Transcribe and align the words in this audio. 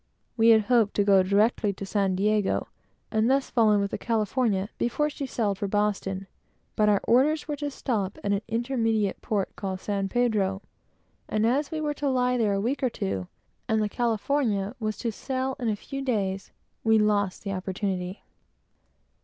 We 0.35 0.47
had 0.49 0.61
hoped 0.61 0.95
to 0.95 1.03
go 1.03 1.21
directly 1.21 1.73
to 1.73 1.85
San 1.85 2.15
Diego, 2.15 2.69
and 3.11 3.29
thus 3.29 3.51
fall 3.51 3.71
in 3.71 3.79
with 3.79 3.91
the 3.91 3.99
California 3.99 4.67
before 4.79 5.11
she 5.11 5.27
sailed 5.27 5.59
for 5.59 5.67
Boston; 5.67 6.25
but 6.75 6.89
our 6.89 7.01
orders 7.03 7.47
were 7.47 7.55
to 7.57 7.69
stop 7.69 8.17
at 8.23 8.31
an 8.31 8.41
intermediate 8.47 9.21
port 9.21 9.55
called 9.55 9.79
San 9.79 10.09
Pedro, 10.09 10.63
and 11.29 11.45
as 11.45 11.69
we 11.69 11.79
were 11.81 11.93
to 11.93 12.09
lie 12.09 12.35
there 12.35 12.53
a 12.53 12.59
week 12.59 12.81
or 12.81 12.89
two, 12.89 13.27
and 13.69 13.79
the 13.79 13.87
California 13.87 14.73
was 14.79 14.97
to 14.97 15.11
sail 15.11 15.55
in 15.59 15.69
a 15.69 15.75
few 15.75 16.01
days, 16.01 16.51
we 16.83 16.97
lost 16.97 17.43
the 17.43 17.53
opportunity. 17.53 18.23